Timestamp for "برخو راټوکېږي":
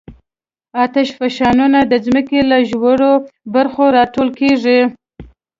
3.53-4.79